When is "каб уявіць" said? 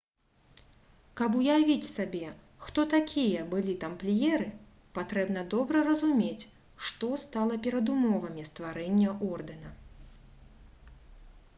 1.19-1.89